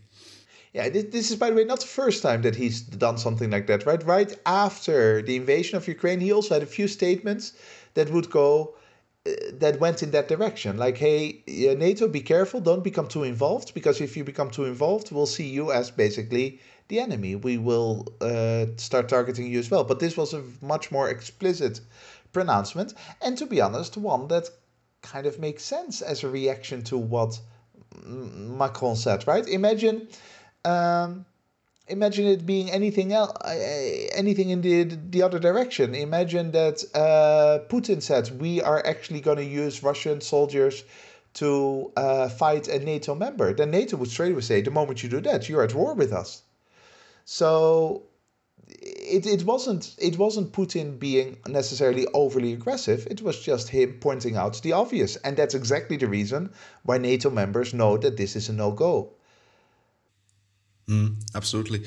Yeah, 0.75 0.89
this, 0.89 1.05
this 1.05 1.31
is, 1.31 1.37
by 1.37 1.51
the 1.51 1.57
way, 1.57 1.65
not 1.65 1.81
the 1.81 1.87
first 1.87 2.21
time 2.21 2.43
that 2.43 2.57
he's 2.57 2.81
done 2.81 3.17
something 3.17 3.49
like 3.49 3.69
that, 3.69 3.87
right? 3.87 4.03
Right 4.05 4.37
after 4.45 5.23
the 5.23 5.37
invasion 5.37 5.77
of 5.77 5.87
Ukraine, 5.87 6.19
he 6.19 6.33
also 6.33 6.55
had 6.55 6.65
a 6.65 6.67
few 6.79 6.89
statements 6.89 7.53
that 7.95 8.11
would 8.11 8.29
go, 8.29 8.75
uh, 9.25 9.31
that 9.53 9.79
went 9.79 10.03
in 10.03 10.11
that 10.11 10.27
direction. 10.27 10.77
Like, 10.77 10.99
hey, 10.99 11.45
NATO, 11.47 12.09
be 12.09 12.21
careful, 12.21 12.61
don't 12.61 12.83
become 12.83 13.07
too 13.07 13.23
involved, 13.23 13.73
because 13.73 14.01
if 14.01 14.17
you 14.17 14.25
become 14.25 14.51
too 14.51 14.65
involved, 14.65 15.13
we'll 15.13 15.27
see 15.27 15.47
you 15.47 15.71
as 15.71 15.93
basically 15.93 16.61
the 16.89 16.99
enemy. 16.99 17.37
We 17.37 17.57
will 17.57 18.09
uh, 18.21 18.67
start 18.77 19.09
targeting 19.09 19.47
you 19.47 19.61
as 19.61 19.71
well. 19.71 19.85
But 19.85 20.01
this 20.01 20.17
was 20.17 20.35
a 20.35 20.43
much 20.61 20.91
more 20.91 21.09
explicit 21.09 21.81
pronouncement, 22.33 22.95
and 23.23 23.39
to 23.39 23.47
be 23.47 23.61
honest, 23.61 23.97
one 23.97 24.27
that 24.27 24.49
kind 25.03 25.27
of 25.27 25.39
makes 25.39 25.63
sense 25.63 26.03
as 26.03 26.25
a 26.25 26.29
reaction 26.29 26.83
to 26.83 26.99
what 26.99 27.39
Macron 28.05 28.97
said, 28.97 29.25
right? 29.29 29.47
Imagine 29.47 30.09
um, 30.65 31.27
imagine 31.89 32.27
it 32.27 32.47
being 32.47 32.71
anything 32.71 33.13
else, 33.13 33.33
anything 34.15 34.51
in 34.51 34.61
the 34.63 34.85
the 34.85 35.23
other 35.23 35.39
direction. 35.39 35.95
Imagine 35.95 36.51
that 36.53 36.85
uh, 36.95 37.67
Putin 37.69 38.03
said 38.03 38.41
we 38.41 38.63
are 38.63 38.85
actually 38.87 39.21
going 39.21 39.37
to 39.39 39.45
use 39.45 39.83
Russian 39.83 40.21
soldiers 40.21 40.85
to 41.35 41.93
uh, 41.97 42.29
fight 42.29 42.69
a 42.69 42.79
NATO 42.79 43.15
member. 43.15 43.53
Then 43.53 43.71
NATO 43.71 43.97
would 43.97 44.11
straight 44.11 44.33
away 44.33 44.41
say, 44.41 44.63
the 44.63 44.71
moment 44.71 45.03
you 45.03 45.09
do 45.09 45.21
that, 45.23 45.49
you're 45.49 45.65
at 45.65 45.75
war 45.75 45.95
with 45.95 46.13
us. 46.13 46.43
So 47.25 48.05
it, 48.69 49.27
it 49.27 49.45
wasn't 49.45 49.95
it 49.99 50.17
wasn't 50.17 50.53
Putin 50.53 50.99
being 50.99 51.39
necessarily 51.47 52.07
overly 52.15 52.53
aggressive. 52.53 53.07
It 53.11 53.21
was 53.23 53.41
just 53.41 53.69
him 53.69 53.99
pointing 54.01 54.37
out 54.37 54.63
the 54.63 54.73
obvious, 54.73 55.17
and 55.17 55.37
that's 55.37 55.55
exactly 55.55 55.97
the 55.97 56.07
reason 56.07 56.53
why 56.85 56.99
NATO 56.99 57.31
members 57.31 57.75
know 57.75 57.97
that 57.99 58.17
this 58.17 58.37
is 58.37 58.49
a 58.49 58.53
no 58.53 58.71
go. 58.71 59.13
Mm, 60.89 61.17
absolutely. 61.35 61.85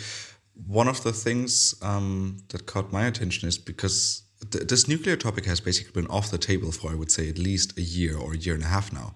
One 0.65 0.87
of 0.87 1.03
the 1.03 1.13
things 1.13 1.75
um, 1.81 2.37
that 2.49 2.65
caught 2.65 2.91
my 2.91 3.05
attention 3.05 3.47
is 3.47 3.57
because 3.57 4.23
th- 4.51 4.67
this 4.67 4.87
nuclear 4.87 5.15
topic 5.15 5.45
has 5.45 5.59
basically 5.59 6.01
been 6.01 6.09
off 6.09 6.31
the 6.31 6.37
table 6.37 6.71
for, 6.71 6.91
I 6.91 6.95
would 6.95 7.11
say, 7.11 7.29
at 7.29 7.37
least 7.37 7.77
a 7.77 7.81
year 7.81 8.17
or 8.17 8.33
a 8.33 8.37
year 8.37 8.55
and 8.55 8.63
a 8.63 8.67
half 8.67 8.91
now. 8.91 9.13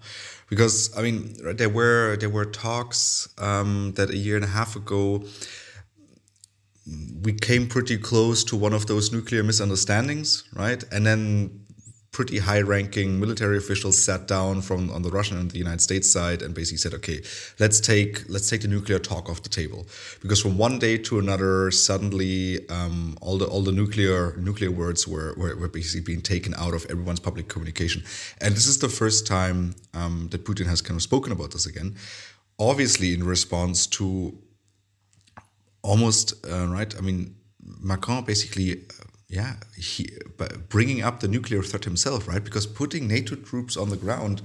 Because 0.48 0.96
I 0.96 1.02
mean, 1.02 1.36
there 1.56 1.68
were 1.68 2.16
there 2.16 2.30
were 2.30 2.44
talks 2.44 3.28
um, 3.38 3.92
that 3.96 4.10
a 4.10 4.16
year 4.16 4.36
and 4.36 4.44
a 4.44 4.48
half 4.48 4.76
ago 4.76 5.24
we 7.22 7.32
came 7.32 7.68
pretty 7.68 7.96
close 7.96 8.42
to 8.42 8.56
one 8.56 8.72
of 8.72 8.86
those 8.86 9.12
nuclear 9.12 9.42
misunderstandings, 9.44 10.42
right? 10.54 10.82
And 10.90 11.06
then 11.06 11.61
pretty 12.12 12.38
high-ranking 12.38 13.18
military 13.18 13.56
officials 13.56 13.96
sat 13.96 14.28
down 14.28 14.60
from 14.60 14.90
on 14.90 15.00
the 15.00 15.10
Russian 15.10 15.38
and 15.38 15.50
the 15.50 15.58
United 15.58 15.80
States 15.80 16.12
side 16.12 16.42
and 16.42 16.54
basically 16.54 16.76
said, 16.76 16.94
"Okay, 16.94 17.22
let's 17.58 17.80
take 17.80 18.28
let's 18.28 18.48
take 18.50 18.60
the 18.60 18.68
nuclear 18.68 18.98
talk 18.98 19.30
off 19.30 19.42
the 19.42 19.48
table," 19.48 19.86
because 20.20 20.40
from 20.40 20.58
one 20.58 20.78
day 20.78 20.98
to 20.98 21.18
another, 21.18 21.70
suddenly 21.70 22.68
um, 22.68 23.16
all 23.22 23.38
the 23.38 23.46
all 23.46 23.62
the 23.62 23.72
nuclear 23.72 24.36
nuclear 24.36 24.70
words 24.70 25.08
were, 25.08 25.34
were, 25.38 25.56
were 25.56 25.68
basically 25.68 26.02
being 26.02 26.20
taken 26.20 26.52
out 26.54 26.74
of 26.74 26.84
everyone's 26.90 27.20
public 27.20 27.48
communication, 27.48 28.04
and 28.42 28.54
this 28.54 28.66
is 28.66 28.78
the 28.78 28.90
first 28.90 29.26
time 29.26 29.74
um, 29.94 30.28
that 30.30 30.44
Putin 30.44 30.66
has 30.66 30.82
kind 30.82 30.96
of 30.98 31.02
spoken 31.02 31.32
about 31.32 31.50
this 31.52 31.66
again, 31.66 31.96
obviously 32.58 33.14
in 33.14 33.24
response 33.24 33.86
to 33.86 34.36
almost 35.82 36.34
uh, 36.46 36.66
right. 36.66 36.94
I 36.96 37.00
mean, 37.00 37.36
Macron 37.80 38.24
basically 38.24 38.84
yeah, 39.32 39.54
he, 39.78 40.10
bringing 40.68 41.02
up 41.02 41.20
the 41.20 41.28
nuclear 41.28 41.62
threat 41.62 41.84
himself, 41.84 42.28
right? 42.28 42.44
Because 42.44 42.66
putting 42.66 43.08
NATO 43.08 43.34
troops 43.34 43.78
on 43.78 43.88
the 43.88 43.96
ground, 43.96 44.42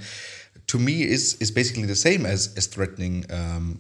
to 0.68 0.80
me, 0.80 1.04
is 1.04 1.36
is 1.42 1.52
basically 1.52 1.86
the 1.86 1.96
same 1.96 2.26
as 2.26 2.56
as 2.56 2.68
threatening 2.68 3.26
um, 3.30 3.80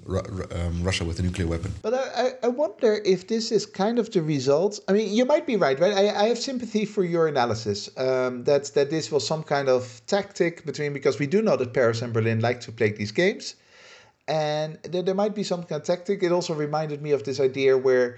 um, 0.51 0.83
Russia 0.83 1.05
with 1.05 1.17
a 1.19 1.23
nuclear 1.23 1.47
weapon. 1.47 1.73
But 1.81 1.93
I, 1.93 2.33
I 2.43 2.49
wonder 2.49 3.01
if 3.05 3.25
this 3.27 3.53
is 3.53 3.65
kind 3.65 3.99
of 3.99 4.11
the 4.11 4.21
result. 4.21 4.81
I 4.89 4.91
mean, 4.91 5.13
you 5.13 5.23
might 5.23 5.47
be 5.47 5.55
right, 5.55 5.79
right? 5.79 5.93
I, 5.93 6.23
I 6.23 6.27
have 6.27 6.37
sympathy 6.37 6.83
for 6.83 7.05
your 7.05 7.27
analysis 7.27 7.89
um, 7.97 8.43
that 8.43 8.65
that 8.73 8.89
this 8.89 9.09
was 9.09 9.25
some 9.25 9.43
kind 9.43 9.69
of 9.69 10.01
tactic 10.07 10.65
between 10.65 10.91
because 10.91 11.19
we 11.19 11.27
do 11.27 11.41
know 11.41 11.55
that 11.55 11.73
Paris 11.73 12.01
and 12.01 12.11
Berlin 12.11 12.41
like 12.41 12.59
to 12.61 12.71
play 12.73 12.91
these 12.91 13.13
games, 13.13 13.55
and 14.27 14.77
there, 14.83 15.03
there 15.03 15.15
might 15.15 15.35
be 15.35 15.43
some 15.43 15.63
kind 15.63 15.79
of 15.81 15.87
tactic. 15.87 16.21
It 16.21 16.33
also 16.33 16.53
reminded 16.53 17.01
me 17.01 17.11
of 17.13 17.23
this 17.23 17.39
idea 17.39 17.77
where 17.77 18.17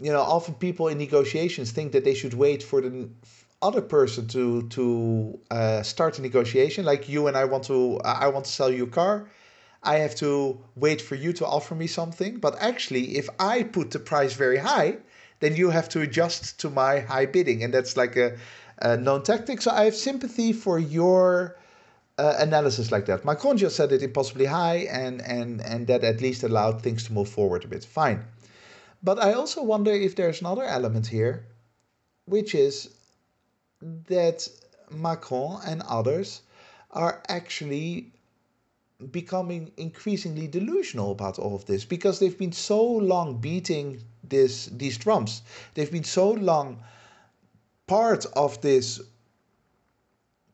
you 0.00 0.12
know, 0.12 0.20
often 0.20 0.54
people 0.54 0.88
in 0.88 0.98
negotiations 0.98 1.72
think 1.72 1.92
that 1.92 2.04
they 2.04 2.14
should 2.14 2.34
wait 2.34 2.62
for 2.62 2.80
the 2.80 3.08
other 3.62 3.82
person 3.82 4.26
to 4.28 4.62
to 4.68 5.38
uh, 5.50 5.82
start 5.82 6.18
a 6.18 6.22
negotiation. 6.22 6.84
Like 6.84 7.08
you 7.08 7.26
and 7.26 7.36
I 7.36 7.44
want 7.44 7.64
to, 7.64 8.00
I 8.04 8.28
want 8.28 8.46
to 8.46 8.50
sell 8.50 8.70
you 8.70 8.84
a 8.84 8.88
car. 8.88 9.30
I 9.82 9.96
have 9.96 10.14
to 10.16 10.58
wait 10.74 11.00
for 11.00 11.14
you 11.14 11.32
to 11.34 11.46
offer 11.46 11.74
me 11.74 11.86
something. 11.86 12.38
But 12.38 12.56
actually, 12.60 13.18
if 13.18 13.28
I 13.38 13.62
put 13.62 13.90
the 13.90 13.98
price 13.98 14.34
very 14.34 14.58
high, 14.58 14.98
then 15.40 15.56
you 15.56 15.70
have 15.70 15.88
to 15.90 16.00
adjust 16.00 16.60
to 16.60 16.70
my 16.70 17.00
high 17.00 17.26
bidding, 17.26 17.62
and 17.62 17.72
that's 17.72 17.96
like 17.96 18.16
a, 18.16 18.36
a 18.78 18.96
known 18.96 19.22
tactic. 19.22 19.60
So 19.62 19.70
I 19.70 19.84
have 19.84 19.94
sympathy 19.94 20.52
for 20.52 20.78
your. 20.78 21.56
Uh, 22.18 22.36
analysis 22.38 22.92
like 22.92 23.06
that. 23.06 23.24
Macron 23.24 23.56
just 23.56 23.74
said 23.76 23.92
it 23.92 24.02
impossibly 24.02 24.44
high, 24.44 24.80
and 24.90 25.22
and 25.22 25.62
and 25.62 25.86
that 25.86 26.04
at 26.04 26.20
least 26.20 26.42
allowed 26.42 26.82
things 26.82 27.04
to 27.04 27.14
move 27.14 27.30
forward 27.30 27.64
a 27.64 27.68
bit. 27.68 27.82
Fine. 27.82 28.22
But 29.02 29.18
I 29.18 29.32
also 29.32 29.62
wonder 29.62 29.92
if 29.92 30.14
there's 30.14 30.40
another 30.40 30.64
element 30.64 31.06
here, 31.06 31.46
which 32.26 32.54
is 32.54 32.90
that 33.80 34.46
Macron 34.90 35.62
and 35.66 35.82
others 35.82 36.42
are 36.90 37.22
actually 37.28 38.12
becoming 39.10 39.72
increasingly 39.78 40.46
delusional 40.46 41.12
about 41.12 41.38
all 41.38 41.54
of 41.54 41.64
this 41.64 41.84
because 41.86 42.18
they've 42.18 42.36
been 42.36 42.52
so 42.52 42.84
long 42.84 43.40
beating 43.40 44.02
this 44.22 44.66
these 44.66 44.98
drums. 44.98 45.42
They've 45.74 45.90
been 45.90 46.04
so 46.04 46.30
long 46.30 46.82
part 47.86 48.26
of 48.34 48.60
this 48.60 49.00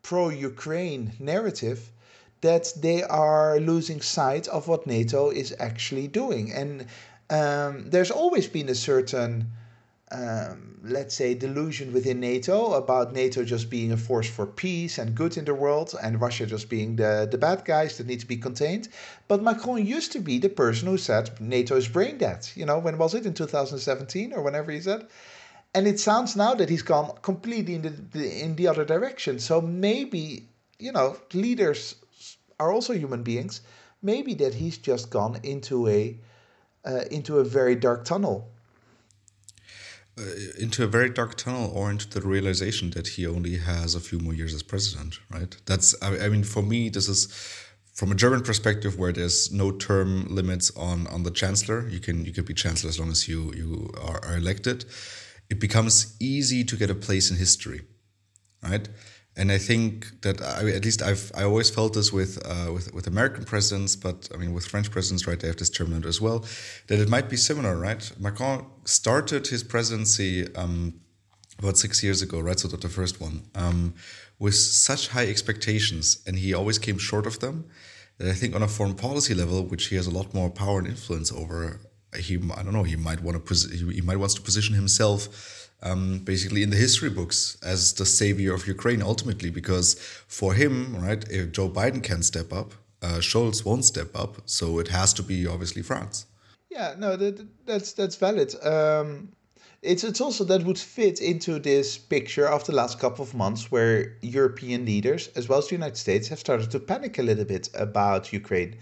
pro-Ukraine 0.02 1.12
narrative 1.18 1.90
that 2.40 2.72
they 2.76 3.02
are 3.02 3.58
losing 3.58 4.00
sight 4.00 4.46
of 4.46 4.68
what 4.68 4.86
NATO 4.86 5.30
is 5.30 5.52
actually 5.58 6.06
doing. 6.06 6.52
And 6.52 6.86
um, 7.30 7.90
there's 7.90 8.10
always 8.10 8.46
been 8.46 8.68
a 8.68 8.74
certain, 8.74 9.50
um, 10.12 10.80
let's 10.84 11.14
say, 11.14 11.34
delusion 11.34 11.92
within 11.92 12.20
NATO 12.20 12.74
about 12.74 13.12
NATO 13.12 13.44
just 13.44 13.68
being 13.68 13.90
a 13.90 13.96
force 13.96 14.28
for 14.28 14.46
peace 14.46 14.98
and 14.98 15.14
good 15.14 15.36
in 15.36 15.44
the 15.44 15.54
world, 15.54 15.94
and 16.00 16.20
Russia 16.20 16.46
just 16.46 16.68
being 16.68 16.96
the, 16.96 17.26
the 17.30 17.38
bad 17.38 17.64
guys 17.64 17.98
that 17.98 18.06
need 18.06 18.20
to 18.20 18.26
be 18.26 18.36
contained. 18.36 18.88
But 19.26 19.42
Macron 19.42 19.84
used 19.84 20.12
to 20.12 20.20
be 20.20 20.38
the 20.38 20.48
person 20.48 20.88
who 20.88 20.98
said 20.98 21.40
NATO 21.40 21.76
is 21.76 21.88
brain 21.88 22.18
dead. 22.18 22.48
You 22.54 22.66
know, 22.66 22.78
when 22.78 22.98
was 22.98 23.14
it? 23.14 23.26
In 23.26 23.34
2017 23.34 24.32
or 24.32 24.42
whenever 24.42 24.70
he 24.70 24.80
said? 24.80 25.08
And 25.74 25.86
it 25.86 26.00
sounds 26.00 26.36
now 26.36 26.54
that 26.54 26.70
he's 26.70 26.82
gone 26.82 27.18
completely 27.22 27.74
in 27.74 27.82
the, 27.82 27.90
the 27.90 28.42
in 28.42 28.56
the 28.56 28.68
other 28.68 28.84
direction. 28.84 29.38
So 29.40 29.60
maybe, 29.60 30.48
you 30.78 30.92
know, 30.92 31.16
leaders 31.34 31.96
are 32.58 32.72
also 32.72 32.94
human 32.94 33.22
beings. 33.22 33.60
Maybe 34.00 34.34
that 34.34 34.54
he's 34.54 34.78
just 34.78 35.10
gone 35.10 35.40
into 35.42 35.88
a 35.88 36.16
uh, 36.86 37.04
into 37.10 37.38
a 37.38 37.44
very 37.44 37.74
dark 37.74 38.04
tunnel. 38.04 38.52
Uh, 40.18 40.22
into 40.58 40.82
a 40.82 40.86
very 40.86 41.10
dark 41.10 41.34
tunnel, 41.36 41.70
or 41.74 41.90
into 41.90 42.08
the 42.08 42.26
realization 42.26 42.90
that 42.90 43.08
he 43.08 43.26
only 43.26 43.58
has 43.58 43.94
a 43.94 44.00
few 44.00 44.18
more 44.18 44.32
years 44.32 44.54
as 44.54 44.62
president, 44.62 45.18
right? 45.30 45.56
That's, 45.66 45.94
I, 46.00 46.18
I 46.24 46.28
mean, 46.30 46.42
for 46.44 46.62
me, 46.62 46.88
this 46.88 47.06
is 47.06 47.28
from 47.92 48.12
a 48.12 48.14
German 48.14 48.42
perspective, 48.42 48.98
where 48.98 49.12
there's 49.12 49.50
no 49.50 49.72
term 49.72 50.26
limits 50.28 50.70
on 50.76 51.06
on 51.08 51.22
the 51.22 51.30
chancellor. 51.30 51.88
You 51.88 51.98
can 51.98 52.24
you 52.24 52.32
can 52.32 52.44
be 52.44 52.54
chancellor 52.54 52.90
as 52.90 52.98
long 52.98 53.10
as 53.10 53.26
you 53.26 53.52
you 53.54 53.90
are, 54.00 54.22
are 54.24 54.36
elected. 54.36 54.84
It 55.48 55.60
becomes 55.60 56.14
easy 56.20 56.64
to 56.64 56.76
get 56.76 56.90
a 56.90 56.94
place 56.94 57.30
in 57.30 57.36
history, 57.38 57.82
right? 58.62 58.88
And 59.36 59.52
I 59.52 59.58
think 59.58 60.22
that 60.22 60.40
I, 60.40 60.70
at 60.70 60.84
least 60.84 61.02
I've 61.02 61.30
I 61.34 61.42
always 61.42 61.68
felt 61.68 61.92
this 61.92 62.12
with 62.12 62.38
uh, 62.44 62.72
with 62.72 62.92
with 62.94 63.06
American 63.06 63.44
presidents, 63.44 63.94
but 63.94 64.28
I 64.32 64.38
mean 64.38 64.52
with 64.54 64.66
French 64.66 64.90
presidents, 64.90 65.26
right? 65.26 65.38
They 65.38 65.48
have 65.48 65.58
this 65.58 65.70
term 65.70 65.92
as 66.04 66.20
well. 66.20 66.44
That 66.86 66.98
it 66.98 67.08
might 67.08 67.28
be 67.28 67.36
similar, 67.36 67.76
right? 67.76 68.10
Macron 68.18 68.66
started 68.84 69.46
his 69.48 69.62
presidency 69.62 70.52
um, 70.54 71.00
about 71.58 71.76
six 71.76 72.02
years 72.02 72.22
ago, 72.22 72.40
right? 72.40 72.58
So 72.58 72.68
the 72.68 72.88
first 72.88 73.20
one 73.20 73.42
um, 73.54 73.94
with 74.38 74.54
such 74.54 75.08
high 75.08 75.26
expectations, 75.26 76.22
and 76.26 76.38
he 76.38 76.54
always 76.54 76.78
came 76.78 76.98
short 76.98 77.26
of 77.26 77.38
them. 77.40 77.66
That 78.18 78.28
I 78.28 78.32
think 78.32 78.54
on 78.54 78.62
a 78.62 78.68
foreign 78.68 78.94
policy 78.94 79.34
level, 79.34 79.62
which 79.64 79.88
he 79.88 79.96
has 79.96 80.06
a 80.06 80.10
lot 80.10 80.32
more 80.32 80.48
power 80.48 80.78
and 80.78 80.88
influence 80.88 81.30
over, 81.30 81.80
he 82.18 82.36
I 82.56 82.62
don't 82.62 82.72
know. 82.72 82.84
He 82.84 82.96
might 82.96 83.20
want 83.20 83.44
to 83.44 83.54
he 83.90 84.00
might 84.00 84.16
wants 84.16 84.34
to 84.34 84.40
position 84.40 84.74
himself 84.74 85.65
um, 85.86 86.18
basically 86.18 86.62
in 86.62 86.70
the 86.70 86.76
history 86.76 87.10
books 87.10 87.56
as 87.62 87.92
the 87.94 88.06
savior 88.06 88.54
of 88.54 88.66
Ukraine 88.66 89.02
ultimately, 89.02 89.50
because 89.50 89.94
for 90.38 90.54
him, 90.54 90.96
right, 90.96 91.22
if 91.30 91.52
Joe 91.52 91.68
Biden 91.68 92.02
can 92.02 92.22
step 92.22 92.52
up, 92.52 92.72
uh, 93.02 93.18
Scholz 93.20 93.64
won't 93.64 93.84
step 93.84 94.10
up, 94.14 94.32
so 94.46 94.78
it 94.78 94.88
has 94.88 95.12
to 95.14 95.22
be 95.22 95.46
obviously 95.46 95.82
France. 95.82 96.26
Yeah, 96.70 96.94
no, 96.98 97.16
that, 97.16 97.46
that's 97.64 97.92
that's 97.92 98.16
valid. 98.16 98.54
Um, 98.64 99.32
it's 99.82 100.04
it's 100.04 100.20
also 100.20 100.44
that 100.44 100.64
would 100.64 100.78
fit 100.78 101.20
into 101.20 101.58
this 101.58 101.98
picture 101.98 102.48
of 102.48 102.64
the 102.64 102.72
last 102.72 102.98
couple 102.98 103.22
of 103.24 103.34
months 103.34 103.70
where 103.70 104.16
European 104.22 104.84
leaders, 104.84 105.28
as 105.36 105.48
well 105.48 105.58
as 105.58 105.68
the 105.68 105.74
United 105.74 105.96
States, 105.96 106.28
have 106.28 106.38
started 106.38 106.70
to 106.70 106.80
panic 106.80 107.18
a 107.18 107.22
little 107.22 107.44
bit 107.44 107.68
about 107.74 108.32
Ukraine. 108.32 108.76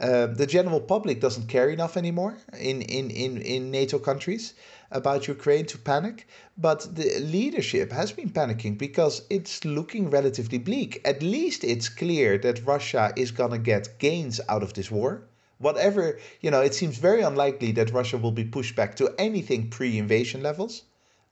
Uh, 0.00 0.26
the 0.26 0.46
general 0.46 0.80
public 0.80 1.20
doesn't 1.20 1.48
care 1.48 1.70
enough 1.70 1.96
anymore 1.96 2.36
in, 2.58 2.82
in, 2.82 3.10
in, 3.10 3.42
in 3.42 3.70
NATO 3.70 3.98
countries 3.98 4.54
about 4.92 5.26
Ukraine 5.26 5.66
to 5.66 5.76
panic, 5.76 6.26
but 6.56 6.94
the 6.94 7.18
leadership 7.20 7.90
has 7.92 8.12
been 8.12 8.30
panicking 8.30 8.78
because 8.78 9.22
it's 9.28 9.64
looking 9.64 10.08
relatively 10.08 10.58
bleak. 10.58 11.00
At 11.04 11.22
least 11.22 11.64
it's 11.64 11.88
clear 11.88 12.38
that 12.38 12.64
Russia 12.64 13.12
is 13.16 13.32
going 13.32 13.50
to 13.50 13.58
get 13.58 13.98
gains 13.98 14.40
out 14.48 14.62
of 14.62 14.74
this 14.74 14.90
war. 14.90 15.24
Whatever, 15.58 16.18
you 16.40 16.50
know, 16.50 16.60
it 16.60 16.74
seems 16.74 16.98
very 16.98 17.22
unlikely 17.22 17.72
that 17.72 17.92
Russia 17.92 18.16
will 18.16 18.32
be 18.32 18.44
pushed 18.44 18.76
back 18.76 18.94
to 18.96 19.14
anything 19.18 19.70
pre 19.70 19.98
invasion 19.98 20.42
levels, 20.42 20.82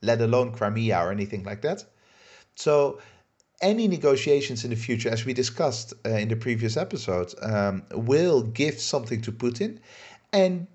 let 0.01 0.21
alone 0.21 0.51
Crimea 0.51 0.99
or 0.99 1.11
anything 1.11 1.43
like 1.43 1.61
that. 1.61 1.85
So, 2.55 2.99
any 3.61 3.87
negotiations 3.87 4.63
in 4.63 4.69
the 4.69 4.75
future, 4.75 5.09
as 5.09 5.25
we 5.25 5.33
discussed 5.33 5.93
uh, 6.05 6.09
in 6.09 6.27
the 6.27 6.35
previous 6.35 6.77
episode, 6.77 7.33
um, 7.41 7.83
will 7.91 8.41
give 8.41 8.79
something 8.79 9.21
to 9.21 9.31
Putin. 9.31 9.79
And 10.33 10.67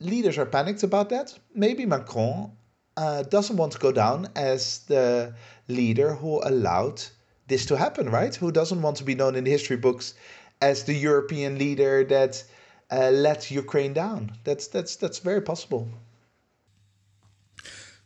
leaders 0.00 0.38
are 0.38 0.46
panicked 0.46 0.82
about 0.82 1.10
that. 1.10 1.38
Maybe 1.54 1.84
Macron 1.84 2.52
uh, 2.96 3.22
doesn't 3.24 3.56
want 3.56 3.72
to 3.72 3.78
go 3.78 3.92
down 3.92 4.28
as 4.36 4.80
the 4.86 5.34
leader 5.68 6.14
who 6.14 6.40
allowed 6.44 7.02
this 7.48 7.66
to 7.66 7.76
happen, 7.76 8.08
right? 8.08 8.34
Who 8.34 8.52
doesn't 8.52 8.80
want 8.80 8.96
to 8.98 9.04
be 9.04 9.14
known 9.14 9.34
in 9.34 9.44
the 9.44 9.50
history 9.50 9.76
books 9.76 10.14
as 10.60 10.84
the 10.84 10.94
European 10.94 11.58
leader 11.58 12.04
that 12.04 12.42
uh, 12.90 13.10
let 13.10 13.50
Ukraine 13.50 13.92
down? 13.92 14.32
That's 14.44 14.68
that's 14.68 14.96
that's 14.96 15.18
very 15.18 15.40
possible. 15.40 15.88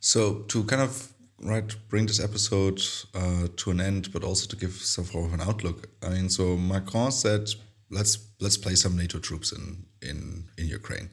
So 0.00 0.40
to 0.48 0.64
kind 0.64 0.82
of 0.82 1.12
right 1.40 1.74
bring 1.88 2.06
this 2.06 2.20
episode 2.20 2.80
uh, 3.14 3.48
to 3.56 3.70
an 3.70 3.80
end, 3.80 4.12
but 4.12 4.24
also 4.24 4.46
to 4.48 4.56
give 4.56 4.72
some 4.72 5.04
form 5.04 5.26
of 5.26 5.32
an 5.32 5.40
outlook. 5.40 5.88
I 6.02 6.10
mean, 6.10 6.28
so 6.28 6.56
Macron 6.56 7.12
said, 7.12 7.50
"Let's 7.90 8.18
let's 8.40 8.56
place 8.56 8.82
some 8.82 8.96
NATO 8.96 9.18
troops 9.18 9.52
in 9.52 9.86
in 10.02 10.48
in 10.56 10.66
Ukraine." 10.66 11.10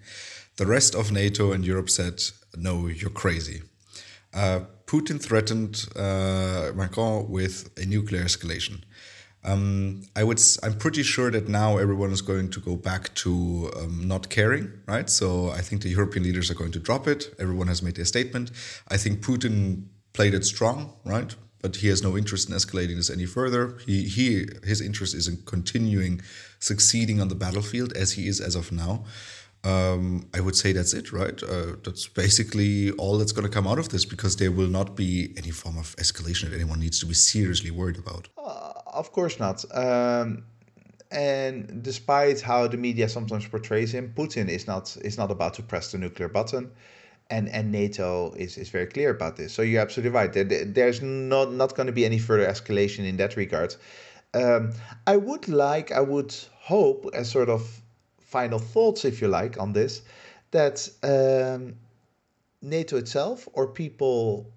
The 0.57 0.65
rest 0.65 0.95
of 0.95 1.11
NATO 1.11 1.51
and 1.51 1.65
Europe 1.65 1.89
said, 1.89 2.21
"No, 2.55 2.87
you're 2.87 3.09
crazy." 3.09 3.61
Uh, 4.33 4.61
Putin 4.85 5.19
threatened 5.21 5.85
uh, 5.95 6.71
Macron 6.75 7.29
with 7.29 7.69
a 7.77 7.85
nuclear 7.85 8.23
escalation. 8.23 8.81
Um, 9.45 10.01
I 10.15 10.23
would. 10.23 10.41
I'm 10.63 10.77
pretty 10.77 11.03
sure 11.03 11.29
that 11.29 11.47
now 11.47 11.77
everyone 11.77 12.11
is 12.11 12.21
going 12.21 12.49
to 12.49 12.59
go 12.59 12.75
back 12.75 13.13
to 13.15 13.71
um, 13.77 14.07
not 14.07 14.29
caring, 14.29 14.71
right? 14.87 15.07
So 15.09 15.51
I 15.51 15.61
think 15.61 15.83
the 15.83 15.89
European 15.89 16.23
leaders 16.23 16.49
are 16.49 16.55
going 16.55 16.71
to 16.71 16.79
drop 16.79 17.07
it. 17.07 17.33
Everyone 17.39 17.67
has 17.67 17.83
made 17.83 17.95
their 17.95 18.05
statement. 18.05 18.49
I 18.87 18.97
think 18.97 19.21
Putin 19.21 19.83
played 20.13 20.33
it 20.33 20.45
strong, 20.45 20.93
right? 21.05 21.35
But 21.61 21.77
he 21.77 21.89
has 21.89 22.01
no 22.01 22.17
interest 22.17 22.49
in 22.49 22.55
escalating 22.55 22.95
this 22.95 23.09
any 23.09 23.27
further. 23.27 23.77
He, 23.85 24.03
he 24.03 24.47
his 24.63 24.81
interest 24.81 25.13
is 25.13 25.27
in 25.27 25.37
continuing 25.45 26.21
succeeding 26.59 27.21
on 27.21 27.27
the 27.27 27.35
battlefield 27.35 27.93
as 27.93 28.13
he 28.13 28.27
is 28.27 28.41
as 28.41 28.55
of 28.55 28.71
now. 28.71 29.05
Um, 29.65 30.27
I 30.33 30.39
would 30.41 30.55
say 30.55 30.73
that's 30.73 30.93
it, 30.93 31.11
right? 31.11 31.41
Uh, 31.41 31.75
that's 31.83 32.07
basically 32.07 32.91
all 32.91 33.17
that's 33.17 33.31
going 33.31 33.47
to 33.47 33.51
come 33.51 33.67
out 33.67 33.79
of 33.79 33.89
this 33.89 34.05
because 34.05 34.35
there 34.35 34.51
will 34.51 34.67
not 34.67 34.95
be 34.95 35.33
any 35.37 35.49
form 35.49 35.77
of 35.77 35.95
escalation 35.95 36.49
that 36.49 36.55
anyone 36.55 36.79
needs 36.79 36.99
to 36.99 37.05
be 37.05 37.15
seriously 37.15 37.71
worried 37.71 37.97
about. 37.97 38.29
Uh, 38.37 38.73
of 38.93 39.11
course 39.11 39.39
not. 39.39 39.65
Um, 39.75 40.43
and 41.11 41.81
despite 41.81 42.41
how 42.41 42.67
the 42.67 42.77
media 42.77 43.09
sometimes 43.09 43.47
portrays 43.47 43.93
him, 43.93 44.13
Putin 44.15 44.49
is 44.49 44.67
not 44.67 44.95
is 45.01 45.17
not 45.17 45.31
about 45.31 45.53
to 45.55 45.63
press 45.63 45.91
the 45.91 45.97
nuclear 45.97 46.29
button 46.29 46.71
and 47.29 47.49
and 47.49 47.71
NATO 47.71 48.33
is, 48.33 48.57
is 48.57 48.69
very 48.69 48.87
clear 48.87 49.09
about 49.09 49.35
this. 49.37 49.53
So 49.53 49.61
you're 49.61 49.81
absolutely 49.81 50.11
right. 50.11 50.31
There, 50.31 50.43
there's 50.43 51.01
not 51.01 51.51
not 51.51 51.75
going 51.75 51.87
to 51.87 51.93
be 51.93 52.05
any 52.05 52.19
further 52.19 52.47
escalation 52.47 53.07
in 53.07 53.17
that 53.17 53.35
regard. 53.35 53.75
Um, 54.33 54.73
I 55.07 55.17
would 55.17 55.47
like, 55.47 55.91
I 55.91 56.01
would 56.01 56.35
hope, 56.59 57.09
as 57.13 57.31
sort 57.31 57.49
of 57.49 57.81
final 58.35 58.59
thoughts, 58.59 59.05
if 59.05 59.21
you 59.21 59.29
like, 59.29 59.57
on 59.57 59.71
this, 59.71 60.01
that 60.51 60.77
um, 61.03 61.73
NATO 62.61 62.97
itself 62.97 63.47
or 63.53 63.65
people 63.65 64.51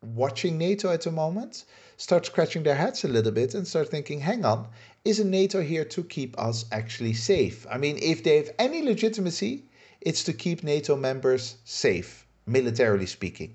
watching 0.00 0.56
NATO 0.56 0.88
at 0.90 1.02
the 1.02 1.10
moment 1.10 1.66
start 1.98 2.24
scratching 2.24 2.62
their 2.62 2.76
heads 2.76 3.04
a 3.04 3.08
little 3.08 3.32
bit 3.32 3.52
and 3.54 3.66
start 3.66 3.90
thinking, 3.90 4.20
hang 4.20 4.46
on, 4.46 4.66
isn't 5.04 5.30
NATO 5.30 5.60
here 5.60 5.84
to 5.84 6.02
keep 6.02 6.32
us 6.38 6.64
actually 6.72 7.12
safe? 7.12 7.66
I 7.70 7.76
mean, 7.76 7.98
if 8.00 8.24
they 8.24 8.36
have 8.38 8.52
any 8.58 8.80
legitimacy, 8.80 9.64
it's 10.00 10.24
to 10.24 10.32
keep 10.32 10.62
NATO 10.62 10.96
members 10.96 11.56
safe, 11.66 12.26
militarily 12.46 13.04
speaking. 13.04 13.54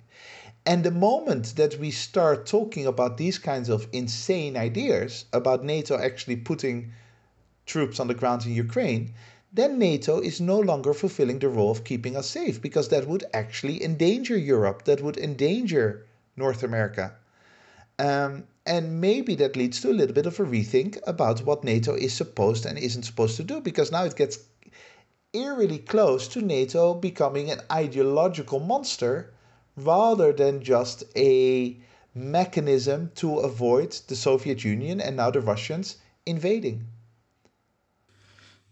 And 0.67 0.83
the 0.83 0.91
moment 1.09 1.55
that 1.55 1.79
we 1.79 1.89
start 1.89 2.45
talking 2.45 2.85
about 2.85 3.17
these 3.17 3.39
kinds 3.39 3.69
of 3.69 3.87
insane 3.91 4.55
ideas 4.57 5.25
about 5.33 5.63
NATO 5.63 5.97
actually 5.97 6.35
putting 6.35 6.91
troops 7.65 7.99
on 7.99 8.07
the 8.07 8.13
ground 8.13 8.45
in 8.45 8.53
Ukraine, 8.53 9.15
then 9.55 9.79
NATO 9.79 10.19
is 10.19 10.41
no 10.41 10.59
longer 10.59 10.93
fulfilling 10.93 11.39
the 11.39 11.47
role 11.47 11.71
of 11.71 11.85
keeping 11.85 12.17
us 12.17 12.29
safe 12.29 12.61
because 12.61 12.89
that 12.89 13.07
would 13.07 13.23
actually 13.33 13.81
endanger 13.81 14.37
Europe, 14.37 14.83
that 14.83 15.01
would 15.01 15.17
endanger 15.17 16.05
North 16.35 16.61
America. 16.61 17.15
Um, 17.97 18.43
and 18.65 18.99
maybe 18.99 19.33
that 19.35 19.55
leads 19.55 19.79
to 19.81 19.91
a 19.91 19.93
little 19.93 20.13
bit 20.13 20.25
of 20.25 20.39
a 20.41 20.43
rethink 20.43 20.99
about 21.07 21.45
what 21.45 21.63
NATO 21.63 21.93
is 21.93 22.11
supposed 22.11 22.65
and 22.65 22.77
isn't 22.77 23.03
supposed 23.03 23.37
to 23.37 23.43
do 23.43 23.61
because 23.61 23.93
now 23.93 24.03
it 24.03 24.17
gets 24.17 24.39
eerily 25.31 25.79
close 25.79 26.27
to 26.29 26.41
NATO 26.41 26.93
becoming 26.93 27.49
an 27.49 27.61
ideological 27.71 28.59
monster 28.59 29.31
rather 29.77 30.33
than 30.33 30.63
just 30.63 31.05
a 31.15 31.77
mechanism 32.13 33.11
to 33.15 33.39
avoid 33.39 33.91
the 34.07 34.15
Soviet 34.15 34.65
Union 34.65 34.99
and 34.99 35.15
now 35.15 35.31
the 35.31 35.41
Russians 35.41 35.97
invading. 36.25 36.87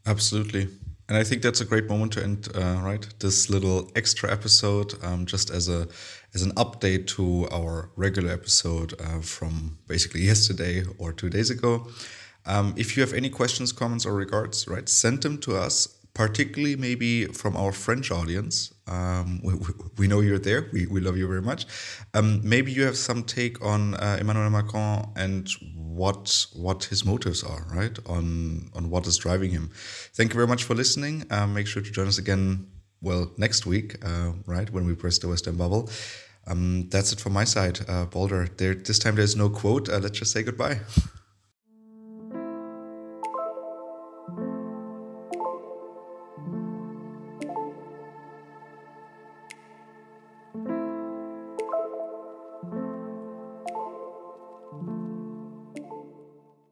Absolutely. 0.05 0.67
And 1.09 1.17
I 1.17 1.23
think 1.23 1.41
that's 1.41 1.61
a 1.61 1.65
great 1.65 1.87
moment 1.89 2.13
to 2.13 2.23
end, 2.23 2.47
uh, 2.55 2.79
right? 2.81 3.05
This 3.19 3.49
little 3.49 3.91
extra 3.95 4.31
episode, 4.31 4.93
um, 5.03 5.25
just 5.25 5.49
as 5.49 5.67
a 5.67 5.87
as 6.33 6.41
an 6.41 6.51
update 6.53 7.05
to 7.07 7.47
our 7.51 7.91
regular 7.95 8.31
episode 8.31 8.93
uh, 8.99 9.19
from 9.19 9.77
basically 9.87 10.21
yesterday 10.21 10.83
or 10.97 11.11
two 11.13 11.29
days 11.29 11.49
ago. 11.49 11.87
Um, 12.45 12.73
if 12.75 12.97
you 12.97 13.03
have 13.03 13.13
any 13.13 13.29
questions, 13.29 13.71
comments, 13.71 14.05
or 14.05 14.13
regards, 14.13 14.67
right, 14.67 14.89
send 14.89 15.21
them 15.21 15.37
to 15.39 15.55
us 15.55 15.99
particularly 16.13 16.75
maybe 16.75 17.25
from 17.25 17.57
our 17.57 17.71
French 17.71 18.11
audience. 18.11 18.71
Um, 18.87 19.41
we, 19.43 19.53
we, 19.97 20.07
know 20.07 20.19
you're 20.19 20.39
there. 20.39 20.69
We, 20.71 20.85
we 20.85 21.01
love 21.01 21.17
you 21.17 21.27
very 21.27 21.41
much. 21.41 21.65
Um, 22.13 22.41
maybe 22.47 22.71
you 22.71 22.83
have 22.83 22.97
some 22.97 23.23
take 23.23 23.63
on 23.65 23.95
uh, 23.95 24.17
Emmanuel 24.19 24.49
Macron 24.49 25.09
and 25.15 25.49
what 25.95 26.47
what 26.53 26.85
his 26.85 27.05
motives 27.05 27.43
are, 27.43 27.65
right? 27.73 27.97
On 28.05 28.69
on 28.73 28.89
what 28.89 29.07
is 29.07 29.17
driving 29.17 29.51
him. 29.51 29.69
Thank 30.13 30.33
you 30.33 30.37
very 30.37 30.47
much 30.47 30.63
for 30.63 30.75
listening. 30.75 31.25
Um, 31.29 31.53
make 31.53 31.67
sure 31.67 31.81
to 31.81 31.91
join 31.91 32.07
us 32.07 32.17
again. 32.17 32.67
Well, 33.01 33.31
next 33.37 33.65
week, 33.65 33.97
uh, 34.05 34.31
right 34.45 34.69
when 34.69 34.85
we 34.85 34.95
press 34.95 35.17
the 35.17 35.27
Western 35.27 35.55
bubble. 35.55 35.89
Um, 36.45 36.89
that's 36.89 37.13
it 37.13 37.19
from 37.21 37.33
my 37.33 37.45
side, 37.45 37.79
uh, 37.87 38.05
Balder. 38.05 38.47
There 38.57 38.75
this 38.75 38.99
time 38.99 39.15
there's 39.15 39.35
no 39.35 39.49
quote. 39.49 39.89
Uh, 39.89 39.99
let's 39.99 40.19
just 40.19 40.31
say 40.31 40.43
goodbye. 40.43 40.79